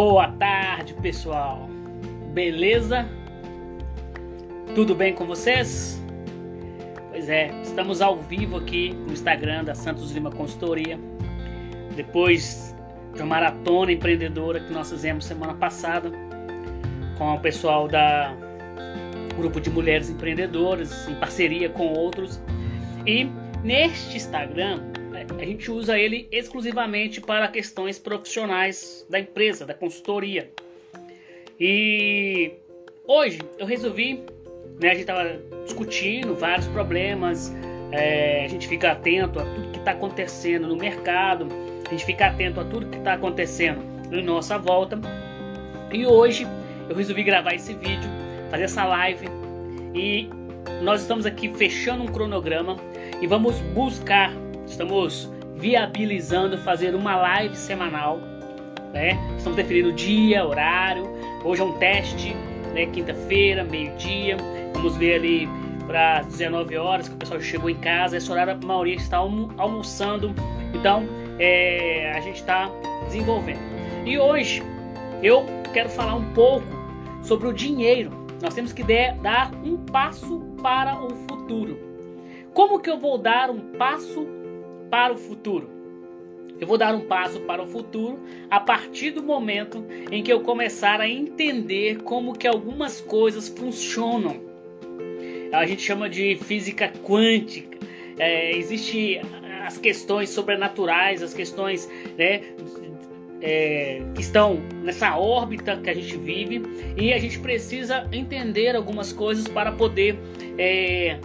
Boa 0.00 0.28
tarde, 0.28 0.94
pessoal. 0.94 1.68
Beleza? 2.32 3.04
Tudo 4.72 4.94
bem 4.94 5.12
com 5.12 5.26
vocês? 5.26 6.00
Pois 7.10 7.28
é, 7.28 7.50
estamos 7.62 8.00
ao 8.00 8.16
vivo 8.16 8.58
aqui 8.58 8.90
no 8.90 9.12
Instagram 9.12 9.64
da 9.64 9.74
Santos 9.74 10.12
Lima 10.12 10.30
Consultoria. 10.30 10.96
Depois 11.96 12.76
de 13.12 13.22
uma 13.22 13.26
maratona 13.26 13.90
empreendedora 13.90 14.60
que 14.60 14.72
nós 14.72 14.88
fizemos 14.88 15.24
semana 15.24 15.54
passada 15.54 16.12
com 17.18 17.34
o 17.34 17.40
pessoal 17.40 17.88
da 17.88 18.32
grupo 19.36 19.60
de 19.60 19.68
mulheres 19.68 20.08
empreendedoras 20.08 21.08
em 21.08 21.16
parceria 21.16 21.68
com 21.70 21.88
outros. 21.88 22.40
E 23.04 23.28
neste 23.64 24.16
Instagram 24.16 24.80
a 25.36 25.44
gente 25.44 25.70
usa 25.70 25.98
ele 25.98 26.28
exclusivamente 26.30 27.20
para 27.20 27.48
questões 27.48 27.98
profissionais 27.98 29.06
da 29.08 29.18
empresa, 29.18 29.66
da 29.66 29.74
consultoria. 29.74 30.50
E 31.58 32.52
hoje 33.06 33.40
eu 33.58 33.66
resolvi, 33.66 34.22
né, 34.80 34.90
a 34.90 34.94
gente 34.94 35.00
estava 35.00 35.40
discutindo 35.64 36.34
vários 36.34 36.66
problemas, 36.68 37.52
é, 37.90 38.44
a 38.44 38.48
gente 38.48 38.68
fica 38.68 38.92
atento 38.92 39.40
a 39.40 39.44
tudo 39.44 39.70
que 39.72 39.78
está 39.78 39.92
acontecendo 39.92 40.66
no 40.66 40.76
mercado, 40.76 41.48
a 41.86 41.90
gente 41.90 42.04
fica 42.04 42.26
atento 42.26 42.60
a 42.60 42.64
tudo 42.64 42.86
que 42.86 42.98
está 42.98 43.14
acontecendo 43.14 43.80
em 44.12 44.22
nossa 44.22 44.58
volta. 44.58 44.98
E 45.92 46.06
hoje 46.06 46.46
eu 46.88 46.94
resolvi 46.94 47.22
gravar 47.22 47.54
esse 47.54 47.74
vídeo, 47.74 48.08
fazer 48.50 48.64
essa 48.64 48.84
live 48.84 49.26
e 49.94 50.28
nós 50.82 51.00
estamos 51.00 51.26
aqui 51.26 51.52
fechando 51.54 52.02
um 52.02 52.06
cronograma 52.06 52.76
e 53.20 53.26
vamos 53.26 53.58
buscar, 53.74 54.32
estamos 54.68 55.30
viabilizando 55.56 56.56
fazer 56.58 56.94
uma 56.94 57.16
live 57.16 57.56
semanal. 57.56 58.20
Né? 58.92 59.18
Estamos 59.36 59.56
definindo 59.56 59.92
dia, 59.92 60.46
horário. 60.46 61.08
Hoje 61.44 61.60
é 61.60 61.64
um 61.64 61.72
teste, 61.78 62.34
né? 62.74 62.86
quinta-feira, 62.86 63.64
meio-dia. 63.64 64.36
Vamos 64.74 64.96
ver 64.96 65.14
ali 65.14 65.48
para 65.86 66.22
19 66.22 66.76
horas 66.76 67.08
que 67.08 67.14
o 67.14 67.18
pessoal 67.18 67.40
chegou 67.40 67.68
em 67.68 67.76
casa. 67.76 68.16
Esse 68.16 68.30
horário 68.30 68.52
a 68.52 68.66
maioria 68.66 68.94
está 68.94 69.18
almo 69.18 69.52
almoçando. 69.56 70.34
Então 70.72 71.04
é, 71.38 72.12
a 72.14 72.20
gente 72.20 72.36
está 72.36 72.70
desenvolvendo. 73.06 73.60
E 74.06 74.18
hoje 74.18 74.62
eu 75.22 75.44
quero 75.72 75.88
falar 75.88 76.14
um 76.14 76.32
pouco 76.32 76.66
sobre 77.22 77.48
o 77.48 77.52
dinheiro. 77.52 78.10
Nós 78.40 78.54
temos 78.54 78.72
que 78.72 78.84
dar 79.20 79.50
um 79.64 79.76
passo 79.76 80.40
para 80.62 81.02
o 81.02 81.10
futuro. 81.28 81.78
Como 82.54 82.78
que 82.78 82.88
eu 82.88 82.98
vou 82.98 83.18
dar 83.18 83.50
um 83.50 83.72
passo 83.76 84.37
para 84.90 85.12
o 85.12 85.16
futuro. 85.16 85.78
Eu 86.60 86.66
vou 86.66 86.76
dar 86.76 86.94
um 86.94 87.02
passo 87.02 87.40
para 87.40 87.62
o 87.62 87.66
futuro 87.66 88.18
a 88.50 88.58
partir 88.58 89.12
do 89.12 89.22
momento 89.22 89.84
em 90.10 90.22
que 90.22 90.32
eu 90.32 90.40
começar 90.40 91.00
a 91.00 91.08
entender 91.08 92.02
como 92.02 92.36
que 92.36 92.48
algumas 92.48 93.00
coisas 93.00 93.48
funcionam. 93.48 94.40
A 95.52 95.64
gente 95.66 95.82
chama 95.82 96.08
de 96.08 96.36
física 96.36 96.92
quântica. 97.04 97.78
É, 98.18 98.50
as 99.64 99.78
questões 99.78 100.30
sobrenaturais, 100.30 101.22
as 101.22 101.32
questões 101.32 101.88
né, 102.16 102.42
é, 103.40 104.02
que 104.14 104.20
estão 104.20 104.60
nessa 104.82 105.16
órbita 105.16 105.76
que 105.76 105.90
a 105.90 105.94
gente 105.94 106.16
vive 106.16 106.62
e 106.96 107.12
a 107.12 107.18
gente 107.18 107.38
precisa 107.38 108.08
entender 108.10 108.74
algumas 108.74 109.12
coisas 109.12 109.46
para 109.46 109.70
poder 109.70 110.18
é, 110.58 111.18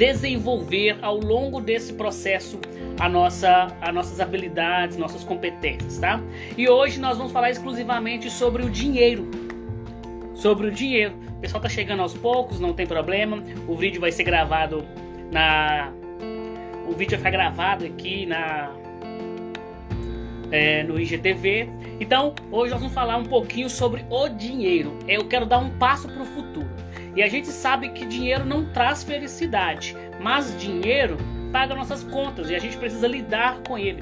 desenvolver 0.00 0.96
ao 1.02 1.18
longo 1.18 1.60
desse 1.60 1.92
processo 1.92 2.58
a 2.98 3.06
nossa, 3.06 3.66
as 3.82 3.94
nossas 3.94 4.18
habilidades, 4.18 4.96
nossas 4.96 5.22
competências, 5.22 5.98
tá? 5.98 6.18
E 6.56 6.66
hoje 6.70 6.98
nós 6.98 7.18
vamos 7.18 7.30
falar 7.32 7.50
exclusivamente 7.50 8.30
sobre 8.30 8.62
o 8.64 8.70
dinheiro. 8.70 9.30
Sobre 10.34 10.68
o 10.68 10.70
dinheiro. 10.70 11.12
O 11.36 11.40
pessoal 11.40 11.62
tá 11.62 11.68
chegando 11.68 12.00
aos 12.00 12.14
poucos, 12.14 12.58
não 12.58 12.72
tem 12.72 12.86
problema. 12.86 13.42
O 13.68 13.76
vídeo 13.76 14.00
vai 14.00 14.10
ser 14.10 14.24
gravado 14.24 14.86
na. 15.30 15.92
O 16.88 16.92
vídeo 16.92 17.10
vai 17.10 17.18
ficar 17.18 17.30
gravado 17.30 17.84
aqui 17.84 18.24
na. 18.24 18.72
É, 20.50 20.82
no 20.82 20.98
IGTV. 20.98 21.68
Então, 22.00 22.34
hoje 22.50 22.70
nós 22.72 22.80
vamos 22.80 22.94
falar 22.94 23.18
um 23.18 23.26
pouquinho 23.26 23.68
sobre 23.68 24.02
o 24.08 24.28
dinheiro. 24.30 24.98
Eu 25.06 25.28
quero 25.28 25.44
dar 25.44 25.58
um 25.58 25.68
passo 25.78 26.08
para 26.08 26.22
o 26.22 26.26
futuro. 26.26 26.70
E 27.14 27.22
a 27.22 27.28
gente 27.28 27.48
sabe 27.48 27.90
que 27.90 28.04
dinheiro 28.04 28.44
não 28.44 28.72
traz 28.72 29.02
felicidade, 29.02 29.96
mas 30.20 30.56
dinheiro 30.58 31.16
paga 31.52 31.74
nossas 31.74 32.02
contas 32.04 32.50
e 32.50 32.54
a 32.54 32.58
gente 32.58 32.76
precisa 32.76 33.06
lidar 33.06 33.60
com 33.66 33.76
ele. 33.76 34.00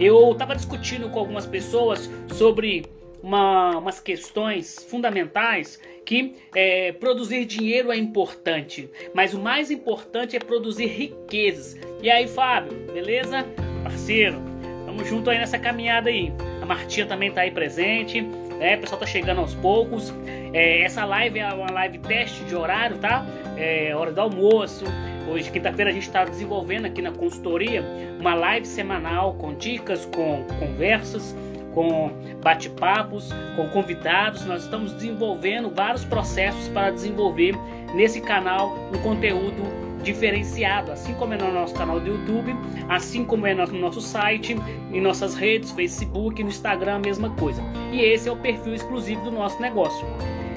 Eu 0.00 0.32
estava 0.32 0.54
discutindo 0.54 1.08
com 1.10 1.18
algumas 1.18 1.46
pessoas 1.46 2.10
sobre 2.32 2.86
uma, 3.22 3.78
umas 3.78 4.00
questões 4.00 4.86
fundamentais 4.88 5.80
que 6.04 6.36
é, 6.54 6.92
produzir 6.92 7.44
dinheiro 7.44 7.92
é 7.92 7.96
importante, 7.96 8.88
mas 9.12 9.34
o 9.34 9.38
mais 9.38 9.70
importante 9.70 10.36
é 10.36 10.38
produzir 10.38 10.86
riquezas. 10.86 11.76
E 12.02 12.10
aí, 12.10 12.26
Fábio, 12.26 12.72
beleza? 12.92 13.44
Parceiro, 13.82 14.40
tamo 14.86 15.04
junto 15.04 15.30
aí 15.30 15.38
nessa 15.38 15.58
caminhada 15.58 16.08
aí. 16.08 16.32
A 16.62 16.66
Martinha 16.66 17.06
também 17.06 17.30
tá 17.30 17.42
aí 17.42 17.50
presente 17.50 18.26
né? 18.58 18.76
O 18.76 18.80
pessoal 18.80 19.00
tá 19.00 19.06
chegando 19.06 19.40
aos 19.40 19.54
poucos. 19.54 20.12
É, 20.52 20.82
essa 20.82 21.04
live 21.04 21.38
é 21.38 21.52
uma 21.52 21.70
live 21.70 21.98
teste 21.98 22.44
de 22.44 22.54
horário, 22.54 22.98
tá? 22.98 23.24
É 23.56 23.94
hora 23.94 24.12
do 24.12 24.20
almoço. 24.20 24.84
Hoje, 25.30 25.50
quinta-feira, 25.50 25.90
a 25.90 25.94
gente 25.94 26.06
está 26.06 26.24
desenvolvendo 26.24 26.86
aqui 26.86 27.02
na 27.02 27.12
consultoria 27.12 27.84
uma 28.18 28.34
live 28.34 28.66
semanal 28.66 29.34
com 29.34 29.54
dicas, 29.54 30.06
com 30.06 30.44
conversas, 30.58 31.36
com 31.74 32.10
bate-papos, 32.42 33.30
com 33.54 33.68
convidados. 33.68 34.44
Nós 34.46 34.64
estamos 34.64 34.92
desenvolvendo 34.92 35.70
vários 35.70 36.04
processos 36.04 36.68
para 36.68 36.90
desenvolver 36.90 37.54
nesse 37.94 38.20
canal 38.20 38.74
um 38.92 38.98
conteúdo 39.02 39.77
diferenciado, 40.02 40.92
assim 40.92 41.14
como 41.14 41.34
é 41.34 41.36
no 41.36 41.52
nosso 41.52 41.74
canal 41.74 42.00
do 42.00 42.06
YouTube, 42.06 42.54
assim 42.88 43.24
como 43.24 43.46
é 43.46 43.54
no 43.54 43.66
nosso 43.78 44.00
site, 44.00 44.56
em 44.92 45.00
nossas 45.00 45.34
redes, 45.34 45.70
Facebook, 45.72 46.42
no 46.42 46.48
Instagram, 46.48 46.96
a 46.96 46.98
mesma 46.98 47.30
coisa. 47.30 47.62
E 47.92 48.00
esse 48.00 48.28
é 48.28 48.32
o 48.32 48.36
perfil 48.36 48.74
exclusivo 48.74 49.22
do 49.22 49.30
nosso 49.30 49.60
negócio. 49.60 50.06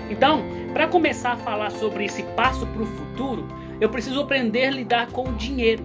Então, 0.10 0.44
para 0.74 0.88
começar 0.88 1.34
a 1.34 1.38
falar 1.38 1.72
sobre 1.72 2.06
esse 2.06 2.24
passo 2.36 2.66
para 2.68 2.84
o 2.84 2.86
futuro, 2.86 3.48
eu 3.80 3.90
preciso 3.90 4.22
aprender 4.22 4.66
a 4.66 4.72
lidar 4.72 5.08
com 5.08 5.28
o 5.28 5.34
dinheiro 5.34 5.84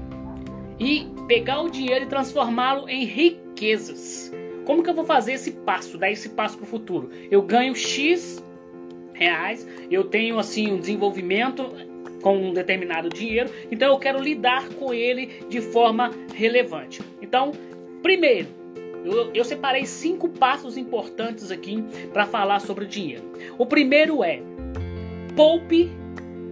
e 0.78 1.08
pegar 1.26 1.60
o 1.62 1.70
dinheiro 1.70 2.04
e 2.04 2.08
transformá-lo 2.08 2.88
em 2.88 3.04
riquezas. 3.04 4.32
Como 4.64 4.82
que 4.82 4.90
eu 4.90 4.94
vou 4.94 5.04
fazer 5.04 5.34
esse 5.34 5.52
passo, 5.52 5.96
dar 5.96 6.10
esse 6.10 6.30
passo 6.30 6.56
para 6.56 6.64
o 6.64 6.68
futuro? 6.68 7.08
Eu 7.30 7.40
ganho 7.42 7.74
X 7.74 8.44
reais, 9.12 9.66
eu 9.90 10.04
tenho 10.04 10.38
assim 10.38 10.72
um 10.72 10.78
desenvolvimento 10.78 11.70
com 12.26 12.38
um 12.38 12.52
determinado 12.52 13.08
dinheiro, 13.08 13.48
então 13.70 13.92
eu 13.92 13.98
quero 14.00 14.20
lidar 14.20 14.68
com 14.70 14.92
ele 14.92 15.44
de 15.48 15.60
forma 15.60 16.10
relevante. 16.34 17.00
Então, 17.22 17.52
primeiro, 18.02 18.48
eu, 19.04 19.30
eu 19.32 19.44
separei 19.44 19.86
cinco 19.86 20.28
passos 20.28 20.76
importantes 20.76 21.52
aqui 21.52 21.84
para 22.12 22.26
falar 22.26 22.58
sobre 22.58 22.84
o 22.84 22.88
dinheiro. 22.88 23.22
O 23.56 23.64
primeiro 23.64 24.24
é 24.24 24.42
poupe 25.36 25.88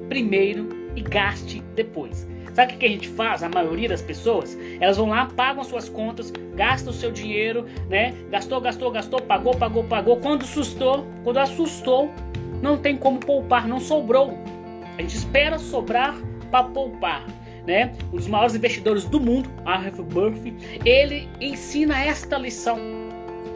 primeiro 0.08 0.68
e 0.94 1.00
gaste 1.00 1.60
depois. 1.74 2.24
Sabe 2.54 2.74
o 2.74 2.78
que 2.78 2.86
a 2.86 2.90
gente 2.90 3.08
faz? 3.08 3.42
A 3.42 3.48
maioria 3.48 3.88
das 3.88 4.00
pessoas, 4.00 4.56
elas 4.80 4.96
vão 4.96 5.08
lá, 5.08 5.26
pagam 5.26 5.64
suas 5.64 5.88
contas, 5.88 6.32
gastam 6.54 6.92
o 6.92 6.96
seu 6.96 7.10
dinheiro, 7.10 7.66
né? 7.90 8.14
Gastou, 8.30 8.60
gastou, 8.60 8.92
gastou, 8.92 9.20
pagou, 9.20 9.56
pagou, 9.56 9.82
pagou. 9.82 10.18
Quando 10.18 10.42
assustou, 10.42 11.04
quando 11.24 11.38
assustou, 11.38 12.12
não 12.62 12.78
tem 12.78 12.96
como 12.96 13.18
poupar, 13.18 13.66
não 13.66 13.80
sobrou. 13.80 14.38
A 14.96 15.02
gente 15.02 15.16
espera 15.16 15.58
sobrar 15.58 16.14
para 16.50 16.64
poupar. 16.64 17.24
Né? 17.66 17.92
Um 18.12 18.16
dos 18.16 18.26
maiores 18.26 18.54
investidores 18.54 19.04
do 19.04 19.18
mundo, 19.18 19.50
Arthur 19.64 20.04
Murphy, 20.12 20.54
ele 20.84 21.28
ensina 21.40 21.98
esta 21.98 22.36
lição. 22.36 22.78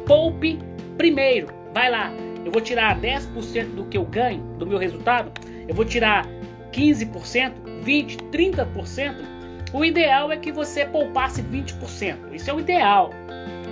Poupe 0.07 0.59
primeiro. 0.97 1.49
Vai 1.75 1.91
lá, 1.91 2.11
eu 2.45 2.51
vou 2.51 2.63
tirar 2.63 2.99
10% 2.99 3.75
do 3.75 3.85
que 3.85 3.99
eu 3.99 4.05
ganho, 4.05 4.43
do 4.59 4.67
meu 4.67 4.79
resultado, 4.79 5.31
eu 5.69 5.75
vou 5.75 5.85
tirar 5.85 6.27
15%, 6.73 7.53
20%, 7.85 8.31
30%. 8.31 9.15
O 9.73 9.85
ideal 9.85 10.33
é 10.33 10.37
que 10.39 10.51
você 10.51 10.87
poupasse 10.87 11.43
20%. 11.43 12.33
Isso 12.33 12.51
é 12.51 12.55
o 12.55 12.61
ideal. 12.61 13.11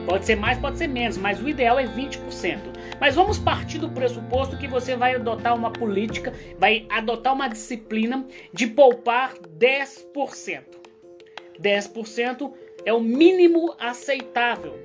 Pode 0.06 0.24
ser 0.24 0.36
mais, 0.36 0.56
pode 0.56 0.78
ser 0.78 0.86
menos, 0.86 1.18
mas 1.18 1.42
o 1.42 1.48
ideal 1.48 1.80
é 1.80 1.84
20%. 1.84 2.58
Mas 3.00 3.16
vamos 3.16 3.38
partir 3.38 3.78
do 3.78 3.90
pressuposto 3.90 4.56
que 4.56 4.68
você 4.68 4.94
vai 4.94 5.16
adotar 5.16 5.54
uma 5.54 5.72
política, 5.72 6.32
vai 6.58 6.86
adotar 6.88 7.34
uma 7.34 7.48
disciplina 7.48 8.24
de 8.52 8.68
poupar 8.68 9.34
10%. 9.34 10.62
10% 11.60 12.52
é 12.84 12.92
o 12.92 13.00
mínimo 13.00 13.74
aceitável. 13.80 14.78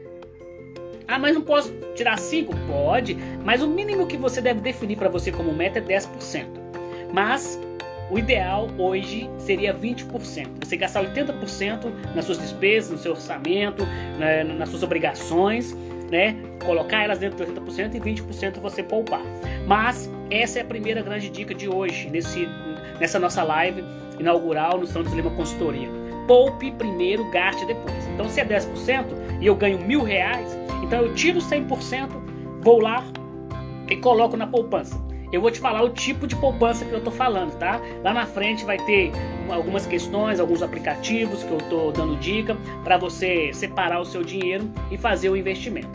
Ah, 1.07 1.19
mas 1.19 1.35
não 1.35 1.41
posso 1.41 1.71
tirar 1.93 2.17
5? 2.17 2.53
Pode, 2.67 3.15
mas 3.45 3.61
o 3.61 3.67
mínimo 3.67 4.07
que 4.07 4.17
você 4.17 4.41
deve 4.41 4.61
definir 4.61 4.97
para 4.97 5.09
você 5.09 5.31
como 5.31 5.53
meta 5.53 5.77
é 5.77 5.81
10%. 5.81 6.47
Mas 7.13 7.59
o 8.11 8.19
ideal 8.19 8.69
hoje 8.77 9.29
seria 9.39 9.73
20%. 9.73 10.47
Você 10.63 10.77
gastar 10.77 11.03
80% 11.03 12.13
nas 12.13 12.25
suas 12.25 12.37
despesas, 12.37 12.91
no 12.91 12.97
seu 12.97 13.13
orçamento, 13.13 13.85
né, 14.19 14.43
nas 14.43 14.69
suas 14.69 14.83
obrigações 14.83 15.75
né, 16.11 16.35
colocar 16.63 17.03
elas 17.03 17.17
dentro 17.17 17.43
de 17.43 17.51
80% 17.51 17.95
e 17.95 17.99
20% 17.99 18.59
você 18.59 18.83
poupar. 18.83 19.21
Mas 19.65 20.11
essa 20.29 20.59
é 20.59 20.61
a 20.61 20.65
primeira 20.65 21.01
grande 21.01 21.29
dica 21.29 21.55
de 21.55 21.69
hoje, 21.69 22.09
nesse, 22.09 22.47
nessa 22.99 23.17
nossa 23.17 23.41
live 23.41 23.83
inaugural 24.19 24.77
no 24.77 24.85
Santos 24.85 25.13
Lima 25.13 25.31
Consultoria. 25.31 25.89
Poupe 26.27 26.71
primeiro, 26.73 27.29
gaste 27.31 27.65
depois. 27.65 28.05
Então, 28.13 28.29
se 28.29 28.41
é 28.41 28.45
10% 28.45 29.05
e 29.39 29.47
eu 29.47 29.55
ganho 29.55 29.79
mil 29.79 30.03
reais, 30.03 30.55
então 30.83 31.01
eu 31.01 31.15
tiro 31.15 31.39
100%, 31.39 32.09
vou 32.61 32.81
lá 32.81 33.03
e 33.89 33.95
coloco 33.95 34.35
na 34.35 34.45
poupança. 34.45 35.01
Eu 35.31 35.39
vou 35.39 35.49
te 35.49 35.59
falar 35.59 35.81
o 35.81 35.89
tipo 35.89 36.27
de 36.27 36.35
poupança 36.35 36.83
que 36.83 36.91
eu 36.91 36.97
estou 36.97 37.13
falando, 37.13 37.57
tá? 37.57 37.79
Lá 38.03 38.13
na 38.13 38.25
frente 38.25 38.65
vai 38.65 38.77
ter 38.77 39.11
algumas 39.49 39.85
questões, 39.85 40.39
alguns 40.39 40.61
aplicativos 40.61 41.43
que 41.43 41.51
eu 41.51 41.57
estou 41.57 41.91
dando 41.91 42.17
dica 42.17 42.57
para 42.83 42.97
você 42.97 43.53
separar 43.53 44.01
o 44.01 44.05
seu 44.05 44.23
dinheiro 44.23 44.69
e 44.91 44.97
fazer 44.97 45.29
o 45.29 45.37
investimento. 45.37 45.89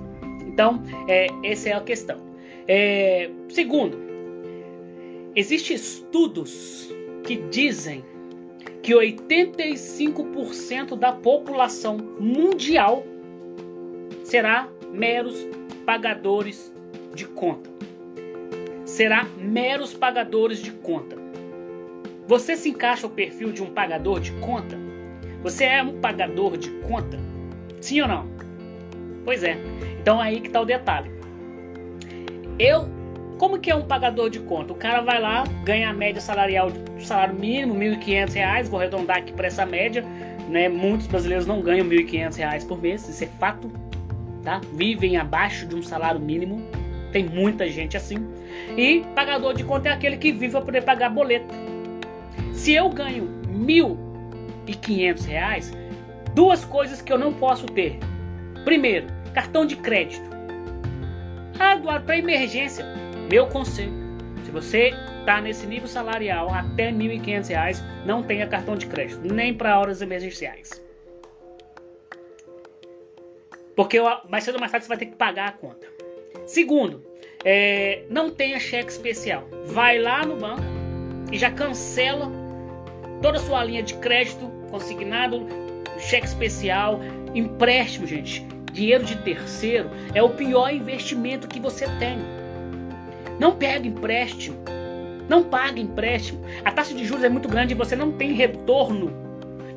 Então, 0.46 0.82
é, 1.06 1.26
essa 1.44 1.68
é 1.68 1.72
a 1.74 1.80
questão. 1.80 2.18
É, 2.66 3.28
segundo, 3.50 3.98
existem 5.34 5.76
estudos 5.76 6.90
que 7.22 7.36
dizem 7.36 8.02
que 8.82 8.94
85% 8.94 10.96
da 10.96 11.12
população 11.12 11.98
mundial 12.18 13.04
será 14.24 14.68
meros 14.92 15.46
pagadores 15.84 16.72
de 17.14 17.26
conta. 17.26 17.76
Será 18.96 19.26
meros 19.36 19.92
pagadores 19.92 20.58
de 20.58 20.70
conta. 20.70 21.16
Você 22.26 22.56
se 22.56 22.70
encaixa 22.70 23.06
o 23.06 23.10
perfil 23.10 23.52
de 23.52 23.62
um 23.62 23.66
pagador 23.66 24.20
de 24.20 24.32
conta? 24.40 24.74
Você 25.42 25.66
é 25.66 25.82
um 25.82 26.00
pagador 26.00 26.56
de 26.56 26.70
conta? 26.70 27.18
Sim 27.78 28.00
ou 28.00 28.08
não? 28.08 28.26
Pois 29.22 29.42
é. 29.42 29.58
Então 30.00 30.18
aí 30.18 30.40
que 30.40 30.46
está 30.46 30.62
o 30.62 30.64
detalhe. 30.64 31.10
Eu, 32.58 32.88
como 33.36 33.58
que 33.58 33.70
é 33.70 33.74
um 33.74 33.86
pagador 33.86 34.30
de 34.30 34.40
conta? 34.40 34.72
O 34.72 34.76
cara 34.76 35.02
vai 35.02 35.20
lá, 35.20 35.44
ganha 35.62 35.90
a 35.90 35.92
média 35.92 36.22
salarial 36.22 36.72
salário 37.00 37.34
mínimo, 37.34 37.74
R$ 37.74 37.98
1.500, 37.98 38.64
vou 38.64 38.80
arredondar 38.80 39.18
aqui 39.18 39.34
para 39.34 39.48
essa 39.48 39.66
média, 39.66 40.02
né? 40.48 40.70
Muitos 40.70 41.06
brasileiros 41.06 41.46
não 41.46 41.60
ganham 41.60 41.86
R$ 41.86 42.02
1.500 42.02 42.66
por 42.66 42.80
mês, 42.80 43.06
isso 43.06 43.22
é 43.22 43.26
fato, 43.26 43.70
tá? 44.42 44.58
Vivem 44.72 45.18
abaixo 45.18 45.66
de 45.66 45.74
um 45.74 45.82
salário 45.82 46.18
mínimo, 46.18 46.66
tem 47.12 47.24
muita 47.24 47.68
gente 47.68 47.96
assim. 47.96 48.16
E 48.76 49.04
pagador 49.14 49.54
de 49.54 49.64
conta 49.64 49.88
é 49.88 49.92
aquele 49.92 50.16
que 50.16 50.32
vive 50.32 50.52
para 50.52 50.62
poder 50.62 50.82
pagar 50.82 51.10
boleto. 51.10 51.54
Se 52.52 52.72
eu 52.72 52.88
ganho 52.88 53.24
R$ 53.46 53.84
1.500, 54.66 55.72
duas 56.34 56.64
coisas 56.64 57.02
que 57.02 57.12
eu 57.12 57.18
não 57.18 57.32
posso 57.32 57.66
ter. 57.66 57.98
Primeiro, 58.64 59.06
Cartão 59.36 59.66
de 59.66 59.76
crédito. 59.76 60.30
Ah, 61.58 61.74
Eduardo, 61.74 62.06
para 62.06 62.16
emergência. 62.16 62.86
Meu 63.30 63.46
conselho: 63.46 63.92
se 64.42 64.50
você 64.50 64.94
está 65.20 65.42
nesse 65.42 65.66
nível 65.66 65.86
salarial 65.86 66.48
até 66.48 66.86
R$ 66.86 66.96
1.500, 66.96 67.82
não 68.06 68.22
tenha 68.22 68.46
cartão 68.46 68.76
de 68.76 68.86
crédito, 68.86 69.20
nem 69.30 69.52
para 69.52 69.78
horas 69.78 70.00
emergenciais. 70.00 70.82
Porque 73.76 74.00
mais 74.26 74.42
cedo 74.42 74.54
ou 74.54 74.60
mais 74.60 74.72
tarde 74.72 74.86
você 74.86 74.88
vai 74.88 74.96
ter 74.96 75.04
que 75.04 75.16
pagar 75.16 75.48
a 75.48 75.52
conta. 75.52 75.86
Segundo, 76.46 77.02
é, 77.44 78.04
não 78.08 78.30
tenha 78.30 78.58
cheque 78.58 78.90
especial. 78.90 79.46
Vai 79.66 79.98
lá 79.98 80.24
no 80.24 80.36
banco 80.36 80.62
e 81.30 81.38
já 81.38 81.50
cancela 81.50 82.30
toda 83.20 83.36
a 83.36 83.40
sua 83.40 83.62
linha 83.64 83.82
de 83.82 83.94
crédito 83.94 84.50
consignado, 84.70 85.46
cheque 85.98 86.26
especial, 86.26 87.00
empréstimo, 87.34 88.06
gente 88.06 88.46
dinheiro 88.76 89.04
de 89.04 89.16
terceiro 89.16 89.90
é 90.14 90.22
o 90.22 90.28
pior 90.28 90.72
investimento 90.72 91.48
que 91.48 91.58
você 91.58 91.86
tem. 91.98 92.18
Não 93.40 93.56
pega 93.56 93.88
empréstimo. 93.88 94.58
Não 95.28 95.42
paga 95.42 95.80
empréstimo. 95.80 96.42
A 96.64 96.70
taxa 96.70 96.94
de 96.94 97.04
juros 97.04 97.24
é 97.24 97.28
muito 97.28 97.48
grande 97.48 97.72
e 97.72 97.76
você 97.76 97.96
não 97.96 98.12
tem 98.12 98.32
retorno. 98.32 99.12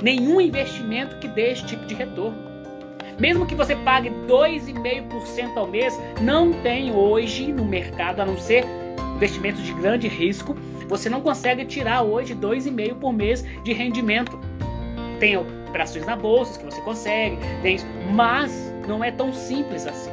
Nenhum 0.03 0.39
investimento 0.39 1.17
que 1.17 1.27
dê 1.29 1.51
esse 1.51 1.65
tipo 1.65 1.85
de 1.85 1.95
retorno. 1.95 2.48
Mesmo 3.19 3.45
que 3.45 3.53
você 3.53 3.75
pague 3.75 4.09
2,5% 4.27 5.57
ao 5.57 5.67
mês, 5.67 5.99
não 6.21 6.53
tem 6.53 6.91
hoje 6.91 7.51
no 7.51 7.65
mercado, 7.65 8.21
a 8.21 8.25
não 8.25 8.37
ser 8.37 8.65
investimentos 9.15 9.61
de 9.61 9.73
grande 9.73 10.07
risco, 10.07 10.55
você 10.87 11.09
não 11.09 11.21
consegue 11.21 11.65
tirar 11.65 12.01
hoje 12.01 12.33
2,5% 12.33 12.95
por 12.95 13.11
mês 13.11 13.43
de 13.63 13.73
rendimento. 13.73 14.39
Tem 15.19 15.35
operações 15.35 16.05
na 16.05 16.15
bolsa 16.15 16.57
que 16.57 16.65
você 16.65 16.81
consegue, 16.81 17.37
tem 17.61 17.77
mas 18.13 18.73
não 18.87 19.03
é 19.03 19.11
tão 19.11 19.33
simples 19.33 19.85
assim. 19.85 20.11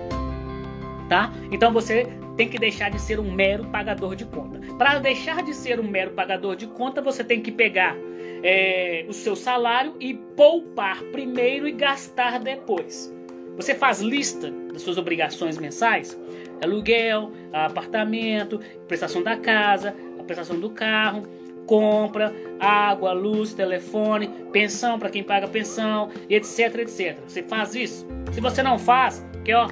Tá? 1.08 1.32
Então 1.52 1.72
você 1.72 2.08
tem 2.36 2.48
que 2.48 2.58
deixar 2.58 2.90
de 2.90 3.00
ser 3.00 3.18
um 3.18 3.30
mero 3.30 3.64
pagador 3.66 4.14
de 4.14 4.24
conta. 4.24 4.60
Para 4.76 4.98
deixar 4.98 5.42
de 5.42 5.54
ser 5.54 5.80
um 5.80 5.88
mero 5.88 6.10
pagador 6.10 6.54
de 6.54 6.66
conta, 6.66 7.00
você 7.00 7.24
tem 7.24 7.40
que 7.40 7.50
pegar 7.50 7.96
é, 8.42 9.04
o 9.08 9.12
seu 9.12 9.34
salário 9.34 9.94
e 9.98 10.14
poupar 10.14 11.02
primeiro 11.04 11.66
e 11.66 11.72
gastar 11.72 12.38
depois. 12.38 13.12
Você 13.56 13.74
faz 13.74 14.00
lista 14.00 14.50
das 14.72 14.82
suas 14.82 14.98
obrigações 14.98 15.56
mensais? 15.56 16.18
Aluguel, 16.62 17.32
apartamento, 17.52 18.60
prestação 18.86 19.22
da 19.22 19.36
casa, 19.36 19.94
prestação 20.26 20.58
do 20.58 20.70
carro, 20.70 21.22
compra, 21.66 22.34
água, 22.60 23.12
luz, 23.12 23.54
telefone, 23.54 24.28
pensão 24.52 24.98
para 24.98 25.08
quem 25.08 25.22
paga 25.22 25.48
pensão, 25.48 26.10
etc, 26.28 26.80
etc. 26.80 27.18
Você 27.26 27.42
faz 27.42 27.74
isso? 27.74 28.06
Se 28.32 28.40
você 28.40 28.62
não 28.62 28.78
faz, 28.78 29.24
que 29.44 29.54
ó, 29.54 29.68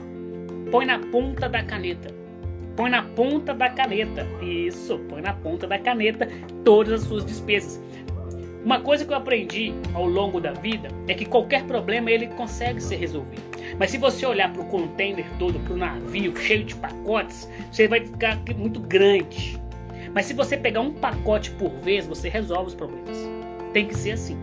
põe 0.70 0.86
na 0.86 0.98
ponta 0.98 1.48
da 1.48 1.62
caneta. 1.62 2.13
Põe 2.76 2.90
na 2.90 3.02
ponta 3.02 3.54
da 3.54 3.68
caneta. 3.70 4.26
Isso, 4.42 4.98
põe 5.08 5.22
na 5.22 5.32
ponta 5.32 5.66
da 5.66 5.78
caneta 5.78 6.28
todas 6.64 7.02
as 7.02 7.08
suas 7.08 7.24
despesas. 7.24 7.80
Uma 8.64 8.80
coisa 8.80 9.04
que 9.04 9.12
eu 9.12 9.16
aprendi 9.16 9.74
ao 9.92 10.06
longo 10.06 10.40
da 10.40 10.52
vida 10.52 10.88
é 11.06 11.14
que 11.14 11.26
qualquer 11.26 11.64
problema 11.64 12.10
ele 12.10 12.28
consegue 12.28 12.80
ser 12.80 12.96
resolvido. 12.96 13.42
Mas 13.78 13.90
se 13.90 13.98
você 13.98 14.24
olhar 14.24 14.52
para 14.52 14.62
o 14.62 14.66
container 14.66 15.26
todo, 15.38 15.58
para 15.60 15.74
o 15.74 15.76
navio 15.76 16.34
cheio 16.36 16.64
de 16.64 16.74
pacotes, 16.74 17.48
você 17.70 17.86
vai 17.86 18.00
ficar 18.00 18.38
muito 18.56 18.80
grande. 18.80 19.60
Mas 20.14 20.26
se 20.26 20.34
você 20.34 20.56
pegar 20.56 20.80
um 20.80 20.92
pacote 20.92 21.50
por 21.52 21.70
vez, 21.80 22.06
você 22.06 22.28
resolve 22.28 22.68
os 22.68 22.74
problemas. 22.74 23.18
Tem 23.72 23.86
que 23.86 23.94
ser 23.94 24.12
assim. 24.12 24.38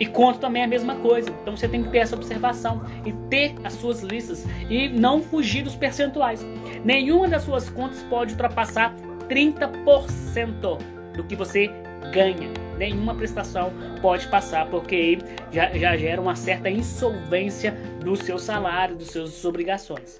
E 0.00 0.06
conta 0.06 0.38
também 0.38 0.62
é 0.62 0.64
a 0.64 0.68
mesma 0.68 0.96
coisa. 0.96 1.28
Então 1.42 1.54
você 1.54 1.68
tem 1.68 1.82
que 1.82 1.90
ter 1.90 1.98
essa 1.98 2.16
observação 2.16 2.82
e 3.04 3.12
ter 3.28 3.54
as 3.62 3.74
suas 3.74 4.00
listas 4.00 4.46
e 4.70 4.88
não 4.88 5.22
fugir 5.22 5.62
dos 5.62 5.76
percentuais. 5.76 6.44
Nenhuma 6.82 7.28
das 7.28 7.42
suas 7.42 7.68
contas 7.68 8.02
pode 8.04 8.32
ultrapassar 8.32 8.96
30% 9.28 10.78
do 11.14 11.24
que 11.24 11.36
você 11.36 11.70
ganha. 12.14 12.48
Nenhuma 12.78 13.14
prestação 13.14 13.70
pode 14.00 14.26
passar, 14.28 14.66
porque 14.70 15.18
já, 15.52 15.70
já 15.76 15.94
gera 15.98 16.18
uma 16.18 16.34
certa 16.34 16.70
insolvência 16.70 17.72
do 18.02 18.16
seu 18.16 18.38
salário, 18.38 18.96
das 18.96 19.08
suas 19.08 19.44
obrigações. 19.44 20.18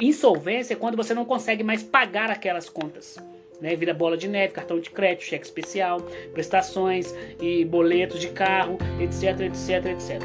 Insolvência 0.00 0.74
é 0.74 0.76
quando 0.76 0.96
você 0.96 1.14
não 1.14 1.24
consegue 1.24 1.62
mais 1.62 1.84
pagar 1.84 2.30
aquelas 2.30 2.68
contas 2.68 3.16
né? 3.60 3.74
Vira 3.76 3.92
bola 3.92 4.16
de 4.16 4.28
neve, 4.28 4.52
cartão 4.52 4.78
de 4.80 4.90
crédito, 4.90 5.24
cheque 5.24 5.44
especial, 5.44 6.00
prestações 6.32 7.14
e 7.40 7.64
boletos 7.64 8.20
de 8.20 8.28
carro, 8.28 8.78
etc, 9.00 9.40
etc, 9.40 9.86
etc. 9.86 10.22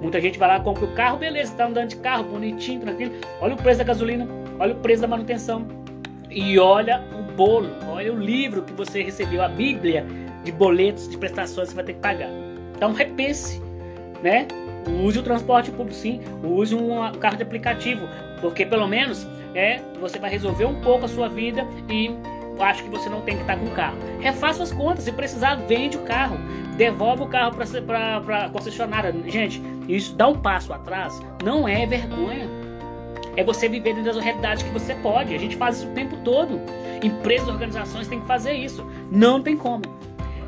Muita 0.00 0.20
gente 0.20 0.38
vai 0.38 0.48
lá, 0.48 0.60
compra 0.60 0.84
o 0.84 0.92
carro, 0.94 1.18
beleza, 1.18 1.54
tá 1.54 1.66
andando 1.66 1.90
de 1.90 1.96
carro, 1.96 2.24
bonitinho, 2.24 2.80
tranquilo. 2.80 3.12
Olha 3.40 3.54
o 3.54 3.56
preço 3.56 3.78
da 3.78 3.84
gasolina, 3.84 4.26
olha 4.58 4.74
o 4.74 4.78
preço 4.78 5.02
da 5.02 5.08
manutenção. 5.08 5.66
E 6.28 6.58
olha 6.58 7.04
o 7.16 7.22
bolo, 7.32 7.70
olha 7.88 8.12
o 8.12 8.18
livro 8.18 8.62
que 8.62 8.72
você 8.72 9.02
recebeu, 9.02 9.42
a 9.42 9.48
Bíblia 9.48 10.04
de 10.42 10.50
boletos, 10.50 11.08
de 11.08 11.16
prestações 11.16 11.68
que 11.68 11.74
você 11.74 11.76
vai 11.76 11.84
ter 11.84 11.92
que 11.94 12.00
pagar. 12.00 12.30
Então 12.74 12.92
repense, 12.92 13.60
né? 14.22 14.48
Use 15.04 15.18
o 15.18 15.22
transporte 15.22 15.70
público 15.70 15.94
sim, 15.94 16.20
use 16.42 16.74
um 16.74 17.12
carro 17.20 17.36
de 17.36 17.44
aplicativo, 17.44 18.08
porque 18.40 18.66
pelo 18.66 18.88
menos 18.88 19.24
é, 19.54 19.80
você 20.00 20.18
vai 20.18 20.30
resolver 20.30 20.64
um 20.64 20.80
pouco 20.80 21.04
a 21.04 21.08
sua 21.08 21.28
vida 21.28 21.64
e 21.88 22.10
acho 22.62 22.82
que 22.82 22.90
você 22.90 23.08
não 23.08 23.20
tem 23.20 23.36
que 23.36 23.42
estar 23.42 23.56
com 23.56 23.66
o 23.66 23.70
carro. 23.70 23.96
Refaça 24.20 24.62
as 24.62 24.72
contas, 24.72 25.04
se 25.04 25.12
precisar, 25.12 25.56
vende 25.56 25.96
o 25.96 26.02
carro, 26.02 26.38
devolve 26.76 27.22
o 27.22 27.26
carro 27.26 27.54
para 27.86 28.44
a 28.44 28.48
concessionária. 28.50 29.14
Gente, 29.26 29.62
isso 29.88 30.14
dá 30.14 30.28
um 30.28 30.38
passo 30.38 30.72
atrás, 30.72 31.20
não 31.44 31.66
é 31.68 31.86
vergonha. 31.86 32.48
É 33.36 33.42
você 33.42 33.68
viver 33.68 33.94
dentro 33.94 34.12
da 34.12 34.20
realidade 34.20 34.64
que 34.64 34.70
você 34.70 34.94
pode. 34.96 35.34
A 35.34 35.38
gente 35.38 35.56
faz 35.56 35.78
isso 35.78 35.88
o 35.88 35.94
tempo 35.94 36.16
todo. 36.22 36.60
Empresas, 37.02 37.48
organizações 37.48 38.06
têm 38.06 38.20
que 38.20 38.26
fazer 38.26 38.52
isso. 38.52 38.86
Não 39.10 39.42
tem 39.42 39.56
como. 39.56 39.82